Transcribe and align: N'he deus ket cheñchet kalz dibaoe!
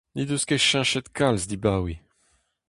N'he 0.13 0.23
deus 0.27 0.45
ket 0.47 0.65
cheñchet 0.69 1.07
kalz 1.17 1.41
dibaoe! 1.49 1.95